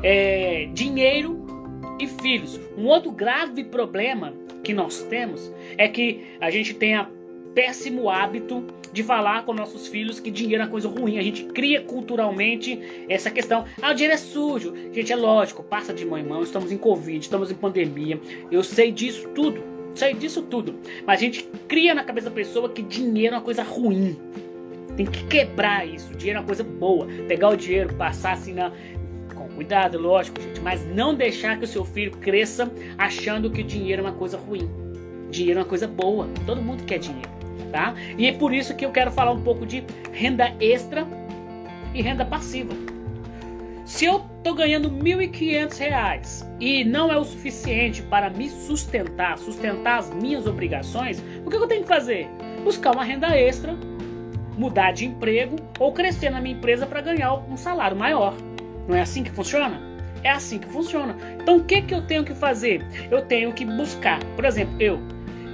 É, 0.03 0.69
dinheiro 0.71 1.45
e 1.99 2.07
filhos. 2.07 2.59
Um 2.77 2.85
outro 2.85 3.11
grave 3.11 3.63
problema 3.63 4.33
que 4.63 4.73
nós 4.73 5.01
temos 5.03 5.51
é 5.77 5.87
que 5.87 6.37
a 6.39 6.51
gente 6.51 6.73
tem 6.73 6.95
a 6.95 7.07
péssimo 7.55 8.09
hábito 8.09 8.65
de 8.91 9.01
falar 9.01 9.45
com 9.45 9.53
nossos 9.53 9.87
filhos 9.87 10.19
que 10.19 10.29
dinheiro 10.29 10.61
é 10.61 10.65
uma 10.65 10.71
coisa 10.71 10.89
ruim. 10.89 11.17
A 11.17 11.21
gente 11.21 11.45
cria 11.45 11.81
culturalmente 11.81 13.05
essa 13.09 13.31
questão. 13.31 13.65
Ah, 13.81 13.91
o 13.91 13.93
dinheiro 13.93 14.13
é 14.13 14.17
sujo. 14.17 14.73
Gente, 14.91 15.11
é 15.11 15.15
lógico, 15.15 15.63
passa 15.63 15.93
de 15.93 16.05
mão 16.05 16.19
em 16.19 16.23
mão. 16.23 16.43
Estamos 16.43 16.71
em 16.71 16.77
Covid, 16.77 17.17
estamos 17.19 17.49
em 17.49 17.55
pandemia. 17.55 18.19
Eu 18.51 18.61
sei 18.61 18.91
disso 18.91 19.29
tudo. 19.29 19.63
sei 19.95 20.13
disso 20.13 20.41
tudo. 20.41 20.75
Mas 21.07 21.19
a 21.19 21.21
gente 21.21 21.43
cria 21.67 21.95
na 21.95 22.03
cabeça 22.03 22.29
da 22.29 22.35
pessoa 22.35 22.69
que 22.69 22.81
dinheiro 22.81 23.35
é 23.35 23.37
uma 23.37 23.43
coisa 23.43 23.63
ruim. 23.63 24.17
Tem 24.97 25.05
que 25.05 25.23
quebrar 25.25 25.87
isso. 25.87 26.13
Dinheiro 26.15 26.37
é 26.37 26.41
uma 26.41 26.47
coisa 26.47 26.63
boa. 26.63 27.07
Pegar 27.27 27.49
o 27.49 27.55
dinheiro, 27.55 27.93
passar 27.95 28.33
assim 28.33 28.53
na. 28.53 28.71
Com 29.33 29.49
cuidado, 29.49 29.97
lógico, 29.97 30.41
gente. 30.41 30.61
Mas 30.61 30.85
não 30.85 31.13
deixar 31.13 31.57
que 31.57 31.65
o 31.65 31.67
seu 31.67 31.83
filho 31.83 32.11
cresça 32.11 32.71
achando 32.97 33.49
que 33.49 33.63
dinheiro 33.63 34.01
é 34.01 34.05
uma 34.05 34.13
coisa 34.13 34.37
ruim. 34.37 34.69
Dinheiro 35.29 35.59
é 35.59 35.63
uma 35.63 35.67
coisa 35.67 35.87
boa. 35.87 36.29
Todo 36.45 36.61
mundo 36.61 36.83
quer 36.83 36.97
dinheiro. 36.97 37.34
Tá? 37.75 37.93
E 38.17 38.25
é 38.25 38.31
por 38.31 38.53
isso 38.53 38.73
que 38.73 38.85
eu 38.85 38.91
quero 38.93 39.11
falar 39.11 39.33
um 39.33 39.41
pouco 39.41 39.65
de 39.65 39.83
renda 40.13 40.55
extra 40.61 41.05
e 41.93 42.01
renda 42.01 42.23
passiva. 42.23 42.73
Se 43.83 44.05
eu 44.05 44.23
estou 44.37 44.55
ganhando 44.55 44.87
R$ 44.87 44.95
1.500 45.27 46.45
e 46.57 46.85
não 46.85 47.11
é 47.11 47.17
o 47.17 47.25
suficiente 47.25 48.01
para 48.01 48.29
me 48.29 48.49
sustentar, 48.49 49.37
sustentar 49.37 49.99
as 49.99 50.09
minhas 50.09 50.47
obrigações, 50.47 51.21
o 51.45 51.49
que 51.49 51.57
eu 51.57 51.67
tenho 51.67 51.81
que 51.81 51.87
fazer? 51.89 52.29
Buscar 52.63 52.93
uma 52.93 53.03
renda 53.03 53.37
extra, 53.37 53.75
mudar 54.57 54.93
de 54.93 55.05
emprego 55.05 55.57
ou 55.77 55.91
crescer 55.91 56.29
na 56.29 56.39
minha 56.39 56.55
empresa 56.55 56.85
para 56.85 57.01
ganhar 57.01 57.33
um 57.33 57.57
salário 57.57 57.97
maior. 57.97 58.35
Não 58.87 58.95
é 58.95 59.01
assim 59.01 59.21
que 59.21 59.31
funciona? 59.31 59.81
É 60.23 60.29
assim 60.29 60.59
que 60.59 60.67
funciona. 60.69 61.13
Então 61.41 61.57
o 61.57 61.63
que, 61.65 61.81
que 61.81 61.93
eu 61.93 62.07
tenho 62.07 62.23
que 62.23 62.33
fazer? 62.33 62.85
Eu 63.11 63.25
tenho 63.25 63.51
que 63.51 63.65
buscar. 63.65 64.23
Por 64.33 64.45
exemplo, 64.45 64.81
eu, 64.81 64.97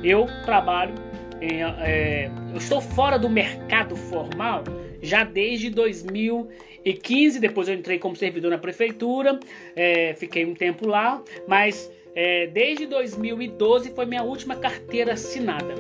eu 0.04 0.28
trabalho, 0.46 0.94
é, 1.42 2.30
eu 2.52 2.58
estou 2.58 2.80
fora 2.80 3.18
do 3.18 3.30
mercado 3.30 3.96
formal 3.96 4.64
já 5.02 5.24
desde 5.24 5.70
2015. 5.70 7.40
Depois 7.40 7.68
eu 7.68 7.76
entrei 7.76 7.98
como 7.98 8.16
servidor 8.16 8.52
na 8.52 8.58
prefeitura, 8.58 9.40
é, 9.76 10.14
fiquei 10.14 10.46
um 10.46 10.54
tempo 10.54 10.88
lá, 10.88 11.22
mas 11.48 11.92
é, 12.16 12.48
desde 12.48 12.86
2012 12.86 13.92
foi 13.92 14.06
minha 14.06 14.24
última 14.24 14.56
carteira 14.56 15.14
assinada. 15.14 15.74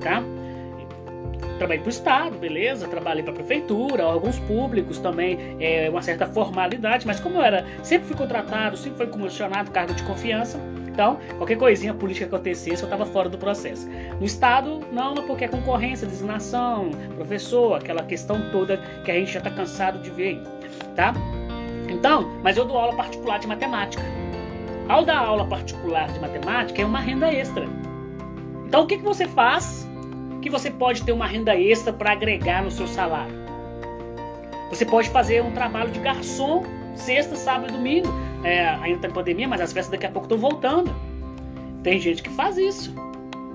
Tá? 0.00 0.22
Trabalhei 1.58 1.82
para 1.82 1.88
o 1.88 1.90
Estado, 1.90 2.38
beleza? 2.38 2.88
Trabalhei 2.88 3.22
para 3.22 3.32
a 3.32 3.36
prefeitura, 3.36 4.06
órgãos 4.06 4.38
públicos 4.40 4.98
também, 4.98 5.56
é 5.60 5.90
uma 5.90 6.00
certa 6.00 6.26
formalidade, 6.26 7.06
mas 7.06 7.20
como 7.20 7.36
eu 7.36 7.42
era, 7.42 7.66
sempre 7.82 8.08
fui 8.08 8.16
contratado, 8.16 8.76
sempre 8.76 8.98
fui 8.98 9.06
comissionado, 9.08 9.70
cargo 9.70 9.92
de 9.92 10.02
confiança, 10.04 10.58
então, 10.98 11.16
qualquer 11.36 11.56
coisinha 11.56 11.94
política 11.94 12.26
que 12.26 12.34
acontecesse, 12.34 12.82
eu 12.82 12.86
estava 12.86 13.06
fora 13.06 13.28
do 13.28 13.38
processo. 13.38 13.88
No 14.18 14.26
Estado, 14.26 14.80
não, 14.90 15.14
porque 15.14 15.44
é 15.44 15.48
concorrência, 15.48 16.04
designação, 16.08 16.90
professor, 17.14 17.74
aquela 17.74 18.02
questão 18.02 18.50
toda 18.50 18.78
que 19.04 19.10
a 19.12 19.14
gente 19.14 19.30
já 19.30 19.38
está 19.38 19.48
cansado 19.48 20.00
de 20.00 20.10
ver, 20.10 20.42
tá? 20.96 21.14
Então, 21.88 22.28
mas 22.42 22.56
eu 22.56 22.64
dou 22.64 22.76
aula 22.76 22.96
particular 22.96 23.38
de 23.38 23.46
matemática. 23.46 24.02
Ao 24.88 25.04
dar 25.04 25.18
aula 25.18 25.46
particular 25.46 26.08
de 26.08 26.18
matemática, 26.18 26.82
é 26.82 26.84
uma 26.84 26.98
renda 26.98 27.32
extra. 27.32 27.64
Então, 28.66 28.82
o 28.82 28.86
que, 28.88 28.98
que 28.98 29.04
você 29.04 29.28
faz 29.28 29.87
que 30.48 30.52
você 30.52 30.70
pode 30.70 31.02
ter 31.02 31.12
uma 31.12 31.26
renda 31.26 31.54
extra 31.54 31.92
para 31.92 32.12
agregar 32.12 32.62
no 32.62 32.70
seu 32.70 32.86
salário? 32.86 33.34
Você 34.70 34.84
pode 34.84 35.10
fazer 35.10 35.42
um 35.42 35.52
trabalho 35.52 35.90
de 35.90 36.00
garçom 36.00 36.64
sexta, 36.96 37.36
sábado 37.36 37.68
e 37.68 37.72
domingo. 37.72 38.08
É, 38.42 38.66
ainda 38.68 38.98
tem 39.00 39.10
pandemia, 39.10 39.46
mas 39.46 39.60
as 39.60 39.72
festas 39.72 39.90
daqui 39.92 40.06
a 40.06 40.10
pouco 40.10 40.26
estão 40.26 40.38
voltando. 40.38 40.94
Tem 41.82 42.00
gente 42.00 42.22
que 42.22 42.30
faz 42.30 42.56
isso 42.56 42.94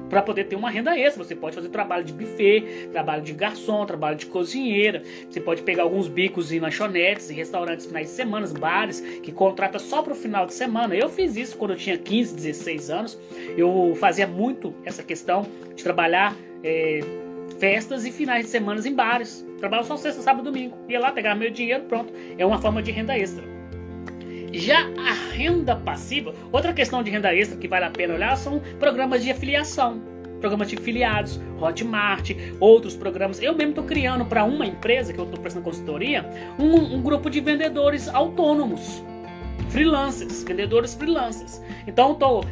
para 0.09 0.21
poder 0.21 0.43
ter 0.43 0.55
uma 0.55 0.69
renda 0.69 0.97
extra. 0.97 1.23
Você 1.23 1.35
pode 1.35 1.55
fazer 1.55 1.69
trabalho 1.69 2.03
de 2.03 2.13
buffet, 2.13 2.89
trabalho 2.91 3.23
de 3.23 3.33
garçom, 3.33 3.85
trabalho 3.85 4.15
de 4.15 4.27
cozinheira. 4.27 5.01
Você 5.29 5.41
pode 5.41 5.63
pegar 5.63 5.83
alguns 5.83 6.07
bicos 6.07 6.51
em 6.51 6.59
lanchonetes, 6.59 7.29
em 7.29 7.33
restaurantes 7.33 7.87
finais 7.87 8.07
de 8.07 8.13
semana, 8.13 8.47
bares 8.47 9.01
que 9.01 9.31
contrata 9.31 9.79
só 9.79 10.03
para 10.03 10.13
o 10.13 10.15
final 10.15 10.45
de 10.45 10.53
semana. 10.53 10.95
Eu 10.95 11.09
fiz 11.09 11.35
isso 11.35 11.57
quando 11.57 11.71
eu 11.71 11.77
tinha 11.77 11.97
15, 11.97 12.35
16 12.35 12.89
anos. 12.91 13.19
Eu 13.57 13.95
fazia 13.99 14.27
muito 14.27 14.73
essa 14.85 15.01
questão 15.01 15.47
de 15.75 15.83
trabalhar 15.83 16.35
é, 16.63 17.01
festas 17.59 18.05
e 18.05 18.11
finais 18.11 18.45
de 18.45 18.51
semana 18.51 18.85
em 18.87 18.93
bares. 18.93 19.45
Trabalhava 19.59 19.87
só 19.87 19.97
sexta, 19.97 20.21
sábado 20.21 20.49
e 20.49 20.51
domingo. 20.51 20.77
Ia 20.89 20.99
lá, 20.99 21.11
pegar 21.11 21.35
meu 21.35 21.51
dinheiro, 21.51 21.83
pronto. 21.83 22.13
É 22.37 22.45
uma 22.45 22.59
forma 22.59 22.81
de 22.81 22.91
renda 22.91 23.17
extra. 23.17 23.43
Já 24.53 24.81
a 24.97 25.33
renda 25.33 25.75
passiva, 25.75 26.33
outra 26.51 26.73
questão 26.73 27.01
de 27.01 27.09
renda 27.09 27.33
extra 27.33 27.57
que 27.57 27.67
vale 27.67 27.85
a 27.85 27.89
pena 27.89 28.13
olhar 28.13 28.37
são 28.37 28.61
programas 28.79 29.23
de 29.23 29.31
afiliação. 29.31 30.01
Programas 30.39 30.67
de 30.67 30.75
filiados, 30.75 31.39
Hotmart, 31.59 32.31
outros 32.59 32.95
programas. 32.95 33.41
Eu 33.41 33.55
mesmo 33.55 33.69
estou 33.69 33.85
criando 33.85 34.25
para 34.25 34.43
uma 34.43 34.65
empresa 34.65 35.13
que 35.13 35.19
eu 35.19 35.23
estou 35.23 35.39
prestando 35.39 35.63
consultoria, 35.63 36.25
um, 36.59 36.95
um 36.95 37.01
grupo 37.01 37.29
de 37.29 37.39
vendedores 37.39 38.09
autônomos, 38.09 39.01
freelancers, 39.69 40.43
vendedores 40.43 40.93
freelancers. 40.93 41.61
Então 41.87 42.11
estou 42.11 42.43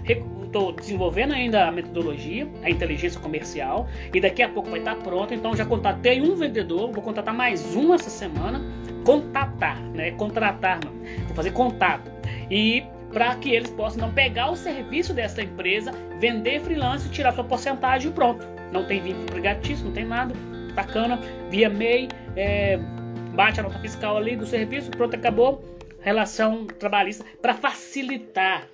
estou 0.52 0.74
desenvolvendo 0.74 1.34
ainda 1.34 1.66
a 1.68 1.72
metodologia, 1.72 2.46
a 2.62 2.70
inteligência 2.70 3.20
comercial, 3.20 3.88
e 4.14 4.20
daqui 4.20 4.44
a 4.44 4.50
pouco 4.50 4.70
vai 4.70 4.80
estar 4.80 4.96
pronto. 4.98 5.34
Então 5.34 5.56
já 5.56 5.66
contatei 5.66 6.22
um 6.22 6.36
vendedor, 6.36 6.92
vou 6.92 7.02
contratar 7.02 7.34
mais 7.34 7.74
um 7.74 7.94
essa 7.94 8.10
semana. 8.10 8.62
Contatar, 9.06 9.82
né? 9.82 10.12
Contratar, 10.12 10.80
não. 10.84 10.92
Vou 11.26 11.36
fazer 11.36 11.52
contato. 11.52 12.12
E 12.52 12.84
para 13.12 13.34
que 13.36 13.50
eles 13.50 13.72
possam 13.72 14.02
não 14.02 14.14
pegar 14.14 14.52
o 14.52 14.56
serviço 14.56 15.14
dessa 15.14 15.42
empresa, 15.42 15.92
vender 16.20 16.60
freelance, 16.60 17.10
tirar 17.10 17.34
sua 17.34 17.44
porcentagem 17.44 18.12
e 18.12 18.14
pronto. 18.14 18.46
Não 18.72 18.86
tem 18.86 19.02
vínculo 19.02 19.24
empregatício, 19.24 19.86
não 19.86 19.94
tem 19.94 20.06
nada. 20.06 20.36
Bacana. 20.76 21.20
Via 21.50 21.70
MEI, 21.70 22.10
é, 22.36 22.78
bate 23.34 23.60
a 23.60 23.64
nota 23.64 23.80
fiscal 23.80 24.18
ali 24.18 24.36
do 24.36 24.46
serviço, 24.46 24.92
pronto, 24.92 25.16
acabou. 25.16 25.64
Relação 26.02 26.66
trabalhista 26.66 27.24
para 27.42 27.54
facilitar 27.54 28.68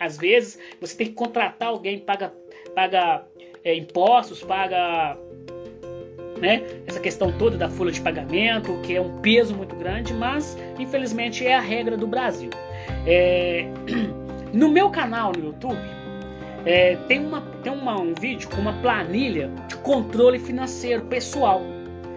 às 0.00 0.16
vezes 0.16 0.58
você 0.80 0.96
tem 0.96 1.06
que 1.08 1.12
contratar 1.12 1.68
alguém, 1.68 1.98
paga, 1.98 2.32
paga 2.74 3.24
é, 3.62 3.74
impostos, 3.76 4.42
paga 4.42 5.16
né, 6.40 6.62
essa 6.86 6.98
questão 6.98 7.30
toda 7.30 7.58
da 7.58 7.68
folha 7.68 7.92
de 7.92 8.00
pagamento, 8.00 8.80
que 8.82 8.96
é 8.96 9.00
um 9.00 9.20
peso 9.20 9.54
muito 9.54 9.76
grande, 9.76 10.14
mas 10.14 10.56
infelizmente 10.78 11.46
é 11.46 11.54
a 11.54 11.60
regra 11.60 11.96
do 11.96 12.06
Brasil. 12.06 12.50
É, 13.06 13.66
no 14.52 14.70
meu 14.70 14.88
canal 14.90 15.32
no 15.36 15.44
YouTube 15.44 15.78
é, 16.64 16.96
tem, 17.06 17.24
uma, 17.24 17.42
tem 17.62 17.72
uma, 17.72 18.00
um 18.00 18.14
vídeo 18.14 18.48
com 18.48 18.60
uma 18.60 18.72
planilha 18.80 19.50
de 19.68 19.76
controle 19.76 20.38
financeiro 20.38 21.04
pessoal. 21.04 21.62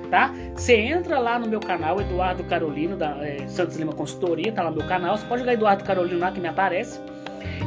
Tá? 0.09 0.31
Você 0.55 0.75
entra 0.75 1.17
lá 1.17 1.39
no 1.39 1.47
meu 1.47 1.59
canal, 1.59 1.99
Eduardo 1.99 2.43
Carolino, 2.43 2.95
da 2.95 3.17
é, 3.25 3.47
Santos 3.47 3.77
Lima 3.77 3.93
Consultoria, 3.93 4.51
tá 4.51 4.61
lá 4.61 4.69
no 4.69 4.77
meu 4.77 4.87
canal. 4.87 5.17
Você 5.17 5.25
pode 5.25 5.39
jogar 5.39 5.53
Eduardo 5.53 5.83
Carolino 5.83 6.19
lá 6.19 6.31
que 6.31 6.39
me 6.39 6.47
aparece. 6.47 6.99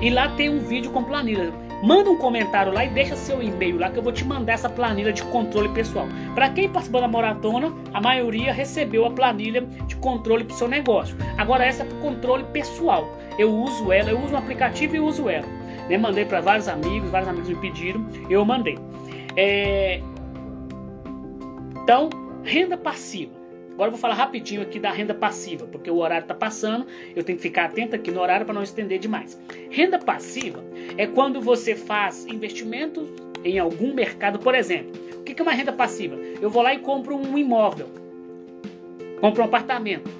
E 0.01 0.11
lá 0.11 0.29
tem 0.31 0.49
um 0.49 0.59
vídeo 0.59 0.91
com 0.91 1.03
planilha. 1.05 1.53
Manda 1.83 2.11
um 2.11 2.17
comentário 2.17 2.73
lá 2.73 2.85
e 2.85 2.89
deixa 2.89 3.15
seu 3.17 3.43
e-mail 3.43 3.79
lá 3.79 3.91
que 3.91 3.99
eu 3.99 4.03
vou 4.03 4.13
te 4.13 4.25
mandar 4.25 4.55
essa 4.55 4.69
planilha 4.69 5.13
de 5.13 5.23
controle 5.25 5.69
pessoal. 5.69 6.07
Para 6.35 6.49
quem 6.49 6.69
participou 6.69 7.01
da 7.01 7.09
maratona, 7.09 7.73
a 7.93 8.01
maioria 8.01 8.53
recebeu 8.53 9.05
a 9.05 9.11
planilha 9.11 9.63
de 9.87 9.95
controle 9.97 10.45
para 10.45 10.55
o 10.55 10.57
seu 10.57 10.69
negócio. 10.69 11.17
Agora 11.37 11.65
essa 11.65 11.83
é 11.83 11.87
para 11.87 11.99
controle 11.99 12.45
pessoal. 12.45 13.07
Eu 13.39 13.53
uso 13.53 13.93
ela, 13.93 14.11
eu 14.11 14.19
uso 14.19 14.33
o 14.33 14.37
aplicativo 14.37 14.97
e 14.97 15.01
uso 15.01 15.29
ela. 15.29 15.47
Né? 15.89 15.99
Mandei 15.99 16.25
para 16.25 16.41
vários 16.41 16.67
amigos, 16.67 17.11
vários 17.11 17.29
amigos 17.29 17.49
me 17.49 17.57
pediram, 17.57 18.07
eu 18.31 18.45
mandei. 18.45 18.79
É... 19.37 20.01
Então, 21.83 22.09
renda 22.43 22.77
passiva. 22.77 23.36
Agora 23.77 23.89
eu 23.89 23.93
vou 23.93 24.01
falar 24.01 24.15
rapidinho 24.15 24.63
aqui 24.63 24.81
da 24.81 24.91
renda 24.91 25.13
passiva, 25.13 25.67
porque 25.67 25.91
o 25.91 25.97
horário 25.97 26.25
está 26.25 26.35
passando, 26.35 26.87
eu 27.15 27.23
tenho 27.23 27.37
que 27.37 27.43
ficar 27.43 27.67
atento 27.67 27.95
aqui 27.95 28.11
no 28.11 28.23
horário 28.23 28.47
para 28.47 28.55
não 28.55 28.63
estender 28.63 28.99
demais. 28.99 29.39
Renda 29.71 29.99
passiva 29.99 30.65
é 30.97 31.07
quando 31.07 31.43
você 31.43 31.77
faz 31.77 32.25
investimentos 32.27 33.07
em 33.45 33.59
algum 33.59 33.93
mercado, 33.93 34.39
por 34.39 34.55
exemplo. 34.55 34.93
O 35.19 35.23
que 35.23 35.39
é 35.39 35.43
uma 35.43 35.53
renda 35.53 35.75
passiva? 35.75 36.17
Eu 36.41 36.49
vou 36.49 36.63
lá 36.63 36.73
e 36.73 36.79
compro 36.79 37.15
um 37.15 37.37
imóvel, 37.37 37.91
compro 39.21 39.43
um 39.43 39.45
apartamento, 39.45 40.11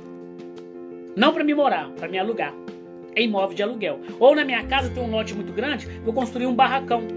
não 1.17 1.33
para 1.33 1.43
me 1.43 1.55
morar, 1.55 1.89
para 1.93 2.09
me 2.09 2.19
alugar. 2.19 2.53
É 3.15 3.23
imóvel 3.23 3.57
de 3.57 3.63
aluguel. 3.63 4.01
Ou 4.21 4.37
na 4.37 4.45
minha 4.45 4.63
casa 4.67 4.91
tem 4.91 5.03
um 5.03 5.11
lote 5.11 5.35
muito 5.35 5.55
grande, 5.55 5.87
vou 6.05 6.13
construir 6.13 6.45
um 6.45 6.55
barracão. 6.55 7.09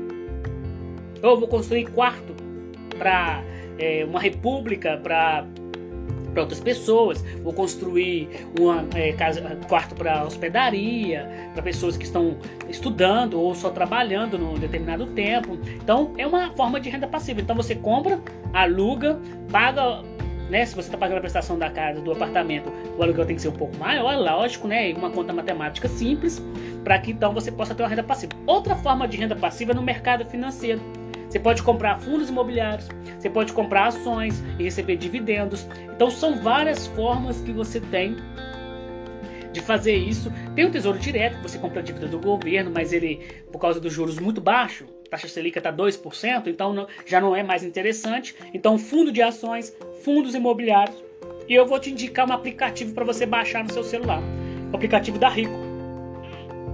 Ou 1.21 1.37
vou 1.37 1.49
construir 1.49 1.91
quarto 1.91 2.33
para 2.97 3.43
é, 3.77 4.05
uma 4.05 4.21
república, 4.21 4.97
para 4.97 5.45
para 6.31 6.41
outras 6.41 6.59
pessoas, 6.59 7.23
vou 7.43 7.53
construir 7.53 8.29
uma 8.59 8.85
é, 8.95 9.11
casa, 9.13 9.41
quarto 9.67 9.95
para 9.95 10.23
hospedaria, 10.23 11.29
para 11.53 11.63
pessoas 11.63 11.97
que 11.97 12.05
estão 12.05 12.37
estudando 12.67 13.39
ou 13.39 13.53
só 13.55 13.69
trabalhando 13.69 14.37
num 14.37 14.55
determinado 14.55 15.07
tempo. 15.07 15.57
Então 15.75 16.13
é 16.17 16.25
uma 16.25 16.51
forma 16.51 16.79
de 16.79 16.89
renda 16.89 17.07
passiva. 17.07 17.41
Então 17.41 17.55
você 17.55 17.75
compra, 17.75 18.19
aluga, 18.53 19.19
paga. 19.51 20.01
Né, 20.49 20.65
se 20.65 20.73
você 20.73 20.87
está 20.87 20.97
pagando 20.97 21.19
a 21.19 21.21
prestação 21.21 21.59
da 21.59 21.69
casa, 21.69 22.01
do 22.01 22.11
apartamento, 22.11 22.73
o 22.97 23.03
aluguel 23.03 23.23
tem 23.23 23.35
que 23.35 23.41
ser 23.43 23.49
um 23.49 23.55
pouco 23.55 23.77
maior, 23.77 24.17
lógico, 24.17 24.67
né? 24.67 24.91
Uma 24.93 25.11
conta 25.11 25.31
matemática 25.31 25.87
simples, 25.87 26.41
para 26.83 26.97
que 26.97 27.11
então 27.11 27.31
você 27.31 27.51
possa 27.51 27.75
ter 27.75 27.83
uma 27.83 27.89
renda 27.89 28.01
passiva. 28.01 28.33
Outra 28.47 28.75
forma 28.75 29.07
de 29.07 29.15
renda 29.15 29.35
passiva 29.35 29.73
é 29.73 29.75
no 29.75 29.83
mercado 29.83 30.25
financeiro. 30.25 30.81
Você 31.29 31.39
pode 31.39 31.61
comprar 31.61 31.99
fundos 31.99 32.29
imobiliários, 32.29 32.87
você 33.19 33.29
pode 33.29 33.53
comprar 33.53 33.87
ações 33.87 34.43
e 34.57 34.63
receber 34.63 34.95
dividendos. 34.95 35.67
Então 35.93 36.09
são 36.09 36.41
várias 36.41 36.87
formas 36.87 37.39
que 37.41 37.51
você 37.51 37.79
tem 37.79 38.17
de 39.51 39.61
fazer 39.61 39.95
isso. 39.95 40.31
Tem 40.55 40.65
o 40.65 40.71
Tesouro 40.71 40.97
Direto, 40.97 41.41
você 41.41 41.57
compra 41.57 41.81
a 41.81 41.83
dívida 41.83 42.07
do 42.07 42.19
governo, 42.19 42.71
mas 42.73 42.91
ele, 42.93 43.17
por 43.51 43.59
causa 43.59 43.79
dos 43.79 43.93
juros 43.93 44.17
muito 44.19 44.41
baixos, 44.41 44.87
taxa 45.09 45.27
Selic 45.27 45.57
está 45.57 45.71
2%, 45.71 46.47
então 46.47 46.87
já 47.05 47.21
não 47.21 47.35
é 47.35 47.43
mais 47.43 47.63
interessante. 47.63 48.35
Então, 48.53 48.77
fundo 48.77 49.11
de 49.11 49.21
ações, 49.21 49.75
fundos 50.03 50.33
imobiliários. 50.33 50.97
E 51.47 51.53
eu 51.53 51.65
vou 51.65 51.79
te 51.79 51.91
indicar 51.91 52.29
um 52.29 52.33
aplicativo 52.33 52.93
para 52.93 53.03
você 53.03 53.25
baixar 53.25 53.63
no 53.63 53.71
seu 53.71 53.83
celular. 53.83 54.21
O 54.71 54.75
aplicativo 54.75 55.17
da 55.17 55.29
Rico. 55.29 55.68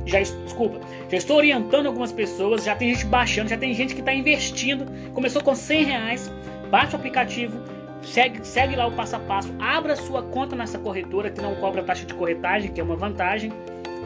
Já, 0.06 0.20
desculpa, 0.20 0.80
já 1.10 1.18
estou 1.18 1.38
orientando 1.38 1.88
algumas 1.88 2.12
pessoas, 2.12 2.64
já 2.64 2.76
tem 2.76 2.94
gente 2.94 3.06
baixando, 3.06 3.50
já 3.50 3.58
tem 3.58 3.74
gente 3.74 3.94
que 3.94 4.02
está 4.02 4.14
investindo. 4.14 4.86
Começou 5.14 5.42
com 5.42 5.56
100 5.56 5.84
reais, 5.86 6.32
baixa 6.70 6.94
o 6.94 6.96
aplicativo, 7.00 7.60
segue, 8.04 8.46
segue 8.46 8.76
lá 8.76 8.86
o 8.86 8.92
passo 8.92 9.16
a 9.16 9.20
passo, 9.20 9.54
abra 9.60 9.96
sua 9.96 10.22
conta 10.22 10.56
nessa 10.56 10.78
corretora 10.78 11.30
que 11.30 11.42
não 11.42 11.56
cobra 11.56 11.84
taxa 11.84 12.06
de 12.06 12.14
corretagem, 12.14 12.72
que 12.72 12.80
é 12.80 12.84
uma 12.84 12.96
vantagem 12.96 13.52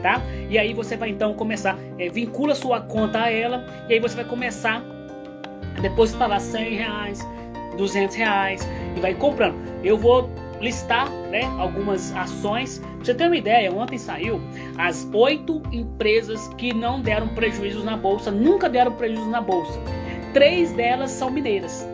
tá? 0.00 0.22
E 0.48 0.58
aí 0.58 0.74
você 0.74 0.96
vai 0.96 1.10
então 1.10 1.34
começar, 1.34 1.78
é, 1.98 2.08
vincula 2.08 2.54
sua 2.54 2.80
conta 2.80 3.22
a 3.22 3.30
ela, 3.30 3.64
e 3.88 3.94
aí 3.94 4.00
você 4.00 4.16
vai 4.16 4.24
começar 4.24 4.82
a 5.76 5.80
depositar 5.80 6.28
lá 6.28 6.40
100 6.40 6.74
reais, 6.74 7.28
200 7.76 8.16
reais, 8.16 8.68
e 8.96 9.00
vai 9.00 9.14
comprando. 9.14 9.56
Eu 9.84 9.96
vou 9.96 10.30
listar 10.60 11.08
né, 11.30 11.42
algumas 11.58 12.14
ações. 12.14 12.78
Pra 12.78 13.04
você 13.04 13.14
ter 13.14 13.26
uma 13.26 13.36
ideia, 13.36 13.72
ontem 13.72 13.98
saiu 13.98 14.40
as 14.76 15.08
oito 15.12 15.62
empresas 15.72 16.48
que 16.58 16.72
não 16.72 17.00
deram 17.00 17.28
prejuízos 17.28 17.84
na 17.84 17.96
bolsa, 17.96 18.30
nunca 18.30 18.68
deram 18.68 18.92
prejuízo 18.92 19.28
na 19.28 19.40
bolsa. 19.40 19.80
Três 20.32 20.72
delas 20.72 21.10
são 21.10 21.30
mineiras 21.30 21.88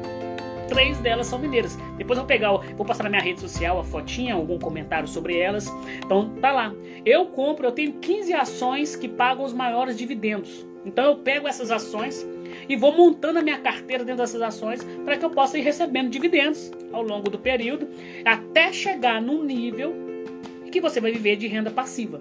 três 0.68 0.98
delas 0.98 1.26
são 1.26 1.38
mineiras. 1.38 1.78
Depois 1.96 2.18
eu 2.18 2.22
vou 2.22 2.26
pegar, 2.26 2.50
vou 2.50 2.84
passar 2.84 3.04
na 3.04 3.10
minha 3.10 3.22
rede 3.22 3.40
social 3.40 3.78
a 3.78 3.84
fotinha, 3.84 4.34
algum 4.34 4.58
comentário 4.58 5.08
sobre 5.08 5.38
elas. 5.38 5.72
Então 6.04 6.30
tá 6.40 6.52
lá. 6.52 6.74
Eu 7.04 7.26
compro, 7.26 7.66
eu 7.66 7.72
tenho 7.72 7.94
15 7.94 8.34
ações 8.34 8.96
que 8.96 9.08
pagam 9.08 9.44
os 9.44 9.52
maiores 9.52 9.96
dividendos. 9.96 10.66
Então 10.84 11.04
eu 11.04 11.16
pego 11.16 11.48
essas 11.48 11.70
ações 11.70 12.26
e 12.68 12.76
vou 12.76 12.92
montando 12.92 13.38
a 13.38 13.42
minha 13.42 13.58
carteira 13.58 14.04
dentro 14.04 14.22
dessas 14.22 14.42
ações 14.42 14.82
para 15.04 15.16
que 15.16 15.24
eu 15.24 15.30
possa 15.30 15.58
ir 15.58 15.62
recebendo 15.62 16.10
dividendos 16.10 16.70
ao 16.92 17.02
longo 17.02 17.30
do 17.30 17.38
período, 17.38 17.88
até 18.24 18.72
chegar 18.72 19.20
num 19.20 19.44
nível 19.44 19.94
que 20.70 20.80
você 20.80 21.00
vai 21.00 21.10
viver 21.10 21.36
de 21.36 21.46
renda 21.46 21.70
passiva, 21.70 22.20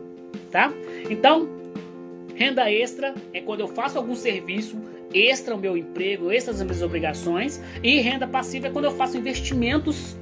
tá? 0.51 0.71
Então, 1.09 1.49
renda 2.35 2.71
extra 2.71 3.13
é 3.33 3.41
quando 3.41 3.59
eu 3.59 3.67
faço 3.67 3.97
algum 3.97 4.15
serviço 4.15 4.77
extra 5.13 5.53
ao 5.53 5.59
meu 5.59 5.77
emprego, 5.77 6.31
extra 6.31 6.53
às 6.53 6.61
minhas 6.61 6.81
obrigações, 6.81 7.61
e 7.81 7.99
renda 7.99 8.27
passiva 8.27 8.67
é 8.67 8.69
quando 8.69 8.85
eu 8.85 8.91
faço 8.91 9.17
investimentos, 9.17 10.17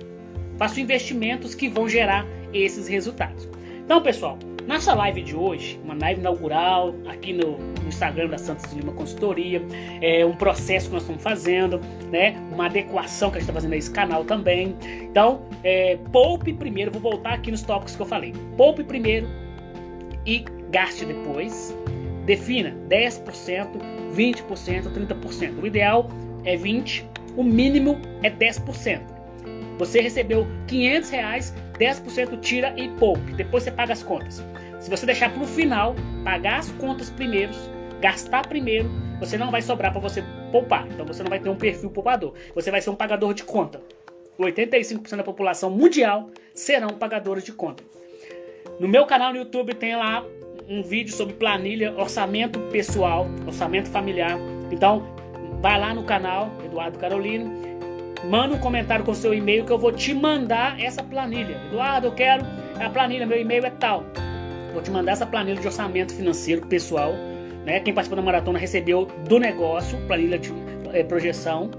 faço 0.57 0.79
investimentos 0.79 1.55
que 1.55 1.67
vão 1.67 1.87
gerar 1.87 2.25
esses 2.53 2.87
resultados. 2.87 3.47
Então, 3.83 4.01
pessoal, 4.01 4.37
nossa 4.67 4.93
live 4.93 5.21
de 5.21 5.35
hoje, 5.35 5.79
uma 5.83 5.93
live 5.93 6.21
inaugural 6.21 6.95
aqui 7.07 7.33
no, 7.33 7.57
no 7.57 7.87
Instagram 7.87 8.29
da 8.29 8.37
Santos 8.37 8.71
Lima 8.71 8.93
Consultoria, 8.93 9.61
é 10.01 10.25
um 10.25 10.35
processo 10.35 10.87
que 10.87 10.93
nós 10.93 11.03
estamos 11.03 11.21
fazendo, 11.21 11.81
né? 12.09 12.35
Uma 12.51 12.67
adequação 12.67 13.29
que 13.29 13.37
a 13.37 13.39
gente 13.39 13.49
está 13.49 13.53
fazendo 13.53 13.73
a 13.73 13.77
esse 13.77 13.91
canal 13.91 14.23
também. 14.23 14.75
Então, 15.01 15.43
é, 15.63 15.97
poupe 16.11 16.53
primeiro, 16.53 16.91
vou 16.91 17.01
voltar 17.01 17.33
aqui 17.33 17.51
nos 17.51 17.61
tópicos 17.61 17.95
que 17.95 18.01
eu 18.01 18.05
falei. 18.05 18.33
Poupe 18.57 18.83
primeiro 18.83 19.27
e 20.25 20.45
gaste 20.69 21.05
depois. 21.05 21.75
Defina 22.25 22.73
10%, 22.87 23.67
20%, 24.15 24.45
30%. 24.45 25.61
O 25.61 25.67
ideal 25.67 26.09
é 26.45 26.55
20%, 26.55 27.03
o 27.35 27.43
mínimo 27.43 27.99
é 28.21 28.29
10%. 28.29 29.22
Você 29.77 30.01
recebeu 30.01 30.47
500 30.67 31.09
reais, 31.09 31.53
10% 31.79 32.39
tira 32.39 32.73
e 32.77 32.89
poupe. 32.89 33.33
Depois 33.33 33.63
você 33.63 33.71
paga 33.71 33.93
as 33.93 34.03
contas. 34.03 34.43
Se 34.79 34.89
você 34.89 35.05
deixar 35.05 35.31
para 35.31 35.41
o 35.41 35.47
final, 35.47 35.95
pagar 36.23 36.59
as 36.59 36.71
contas 36.73 37.09
primeiro, 37.09 37.51
gastar 38.01 38.47
primeiro, 38.47 38.89
você 39.19 39.37
não 39.37 39.49
vai 39.49 39.61
sobrar 39.61 39.91
para 39.91 40.01
você 40.01 40.23
poupar. 40.51 40.87
Então 40.91 41.05
você 41.05 41.23
não 41.23 41.29
vai 41.29 41.39
ter 41.39 41.49
um 41.49 41.55
perfil 41.55 41.89
poupador. 41.89 42.33
Você 42.53 42.69
vai 42.69 42.81
ser 42.81 42.89
um 42.89 42.95
pagador 42.95 43.33
de 43.33 43.43
conta. 43.43 43.81
85% 44.39 45.15
da 45.15 45.23
população 45.23 45.69
mundial 45.69 46.29
serão 46.53 46.89
pagadores 46.89 47.43
de 47.43 47.53
conta. 47.53 47.83
No 48.79 48.87
meu 48.87 49.05
canal 49.05 49.31
no 49.31 49.39
YouTube 49.39 49.73
tem 49.73 49.95
lá 49.95 50.25
um 50.67 50.81
vídeo 50.81 51.13
sobre 51.13 51.33
planilha, 51.35 51.93
orçamento 51.97 52.59
pessoal, 52.71 53.27
orçamento 53.45 53.89
familiar. 53.89 54.37
Então, 54.71 55.03
vai 55.61 55.79
lá 55.79 55.93
no 55.93 56.03
canal 56.03 56.49
Eduardo 56.65 56.97
Carolino, 56.97 57.72
manda 58.23 58.55
um 58.55 58.59
comentário 58.59 59.03
com 59.03 59.13
seu 59.13 59.33
e-mail 59.33 59.65
que 59.65 59.71
eu 59.71 59.77
vou 59.77 59.91
te 59.91 60.13
mandar 60.13 60.79
essa 60.79 61.03
planilha. 61.03 61.59
Eduardo, 61.67 62.07
eu 62.07 62.11
quero 62.11 62.45
a 62.79 62.89
planilha, 62.89 63.25
meu 63.25 63.39
e-mail 63.39 63.65
é 63.65 63.69
tal. 63.69 64.03
Vou 64.73 64.81
te 64.81 64.89
mandar 64.89 65.11
essa 65.11 65.25
planilha 65.25 65.59
de 65.59 65.67
orçamento 65.67 66.13
financeiro 66.13 66.65
pessoal. 66.65 67.13
Né? 67.65 67.79
Quem 67.79 67.93
participou 67.93 68.17
da 68.17 68.21
maratona 68.21 68.59
recebeu 68.59 69.05
do 69.27 69.39
negócio, 69.39 69.97
planilha 70.07 70.37
de 70.37 70.51
é, 70.91 71.03
projeção, 71.03 71.69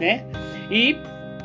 né? 0.00 0.24
E 0.70 0.96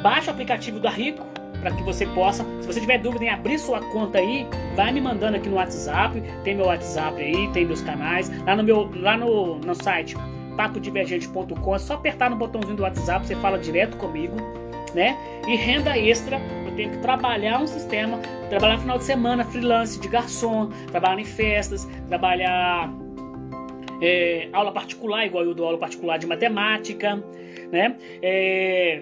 baixa 0.02 0.32
o 0.32 0.34
aplicativo 0.34 0.80
da 0.80 0.90
Rico 0.90 1.26
para 1.60 1.72
que 1.72 1.84
você 1.84 2.06
possa, 2.08 2.44
se 2.62 2.68
você 2.68 2.80
tiver 2.80 2.98
dúvida 2.98 3.26
em 3.26 3.30
abrir 3.30 3.60
sua 3.60 3.80
conta 3.92 4.18
aí, 4.18 4.48
vai 4.76 4.92
me 4.92 5.00
mandando 5.00 5.38
aqui 5.38 5.48
no 5.48 5.58
WhatsApp, 5.58 6.22
tem 6.44 6.56
meu 6.56 6.66
WhatsApp 6.66 7.22
aí, 7.22 7.48
tem 7.50 7.66
meus 7.66 7.82
canais, 7.82 8.32
lá 8.46 8.56
no 8.56 8.64
meu 8.64 8.90
lá 8.96 9.16
no, 9.16 9.60
no 9.60 9.76
site 9.76 10.16
papodivergente.com, 10.56 11.76
é 11.76 11.80
só 11.80 11.96
apertar 11.96 12.30
no 12.30 12.36
botãozinho 12.36 12.76
do 12.76 12.84
WhatsApp, 12.84 13.26
você 13.26 13.36
fala 13.36 13.58
direto 13.58 13.98
comigo, 13.98 14.36
né? 14.94 15.18
E 15.48 15.56
renda 15.56 15.98
extra, 15.98 16.40
eu 16.66 16.76
tenho 16.76 16.92
que 16.92 16.98
trabalhar 17.00 17.62
um 17.62 17.68
sistema, 17.68 18.20
trabalhar 18.50 18.76
no 18.76 18.82
final 18.82 18.98
de 18.98 19.04
semana, 19.04 19.44
freelance 19.46 20.00
de 20.00 20.08
garçom, 20.08 20.70
trabalhar 20.92 21.20
em 21.20 21.26
festas, 21.26 21.88
trabalhar 22.08 22.92
é, 24.02 24.50
aula 24.52 24.72
particular, 24.72 25.26
igual 25.26 25.44
eu 25.44 25.54
dou 25.54 25.66
aula 25.66 25.78
particular 25.78 26.18
de 26.18 26.28
matemática, 26.28 27.24
né? 27.72 27.96
É, 28.22 29.02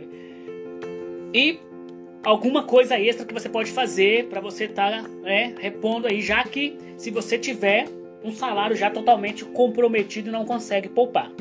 e 1.34 1.60
alguma 2.24 2.64
coisa 2.64 3.00
extra 3.00 3.26
que 3.26 3.34
você 3.34 3.48
pode 3.48 3.72
fazer 3.72 4.28
para 4.28 4.42
você 4.42 4.66
estar 4.66 5.04
tá, 5.04 5.08
né, 5.22 5.56
repondo 5.60 6.08
aí, 6.08 6.22
já 6.22 6.44
que 6.44 6.78
se 6.98 7.10
você 7.12 7.38
tiver 7.38 7.88
um 8.24 8.32
salário 8.32 8.76
já 8.76 8.90
totalmente 8.90 9.46
comprometido 9.46 10.30
e 10.30 10.32
não 10.32 10.46
consegue 10.46 10.90
poupar. 10.90 11.32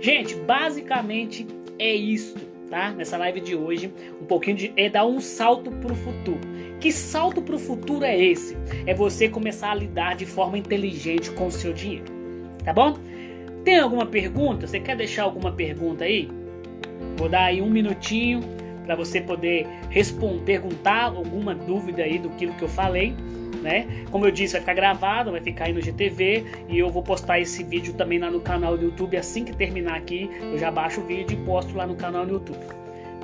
Gente, 0.00 0.34
basicamente 0.34 1.46
é 1.78 1.94
isso, 1.94 2.36
tá? 2.68 2.90
Nessa 2.90 3.16
live 3.16 3.40
de 3.40 3.56
hoje, 3.56 3.92
um 4.20 4.24
pouquinho 4.24 4.56
de 4.56 4.72
é 4.76 4.88
dar 4.88 5.06
um 5.06 5.20
salto 5.20 5.70
para 5.70 5.92
o 5.92 5.96
futuro. 5.96 6.40
Que 6.80 6.92
salto 6.92 7.40
para 7.40 7.54
o 7.54 7.58
futuro 7.58 8.04
é 8.04 8.18
esse? 8.20 8.56
É 8.86 8.92
você 8.92 9.28
começar 9.28 9.70
a 9.70 9.74
lidar 9.74 10.16
de 10.16 10.26
forma 10.26 10.58
inteligente 10.58 11.30
com 11.30 11.46
o 11.46 11.50
seu 11.50 11.72
dinheiro, 11.72 12.04
tá 12.64 12.72
bom? 12.72 12.98
Tem 13.64 13.78
alguma 13.78 14.04
pergunta? 14.04 14.66
Você 14.66 14.78
quer 14.78 14.96
deixar 14.96 15.22
alguma 15.22 15.52
pergunta 15.52 16.04
aí? 16.04 16.28
Vou 17.16 17.28
dar 17.28 17.44
aí 17.44 17.62
um 17.62 17.70
minutinho 17.70 18.40
para 18.84 18.94
você 18.94 19.20
poder 19.20 19.66
responder, 19.90 20.44
perguntar 20.44 21.04
alguma 21.04 21.54
dúvida 21.54 22.02
aí 22.02 22.18
do 22.18 22.30
que 22.30 22.44
eu 22.46 22.68
falei. 22.68 23.14
Né? 23.62 24.04
Como 24.10 24.26
eu 24.26 24.30
disse, 24.30 24.52
vai 24.52 24.60
ficar 24.60 24.74
gravado, 24.74 25.30
vai 25.30 25.40
ficar 25.40 25.64
aí 25.64 25.72
no 25.72 25.80
GTV 25.80 26.44
e 26.68 26.78
eu 26.78 26.90
vou 26.90 27.02
postar 27.02 27.40
esse 27.40 27.64
vídeo 27.64 27.94
também 27.94 28.18
lá 28.18 28.30
no 28.30 28.40
canal 28.40 28.76
do 28.76 28.84
YouTube. 28.84 29.16
Assim 29.16 29.42
que 29.42 29.56
terminar 29.56 29.96
aqui, 29.96 30.30
eu 30.42 30.58
já 30.58 30.70
baixo 30.70 31.00
o 31.00 31.04
vídeo 31.04 31.38
e 31.38 31.44
posto 31.46 31.74
lá 31.74 31.86
no 31.86 31.94
canal 31.94 32.26
do 32.26 32.34
YouTube. 32.34 32.60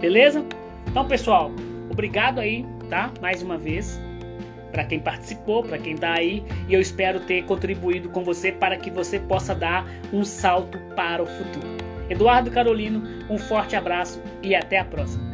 Beleza? 0.00 0.42
Então, 0.88 1.06
pessoal, 1.06 1.50
obrigado 1.90 2.40
aí, 2.40 2.64
tá? 2.88 3.12
Mais 3.20 3.42
uma 3.42 3.58
vez 3.58 4.00
para 4.72 4.84
quem 4.84 4.98
participou, 4.98 5.62
para 5.62 5.78
quem 5.78 5.94
está 5.94 6.14
aí, 6.14 6.44
e 6.68 6.74
eu 6.74 6.80
espero 6.80 7.20
ter 7.20 7.44
contribuído 7.44 8.08
com 8.08 8.22
você 8.22 8.52
para 8.52 8.76
que 8.76 8.90
você 8.90 9.18
possa 9.18 9.54
dar 9.54 9.86
um 10.12 10.24
salto 10.24 10.78
para 10.94 11.22
o 11.22 11.26
futuro. 11.26 11.68
Eduardo 12.08 12.50
Carolino, 12.50 13.02
um 13.28 13.38
forte 13.38 13.76
abraço 13.76 14.22
e 14.42 14.54
até 14.54 14.78
a 14.78 14.84
próxima. 14.84 15.29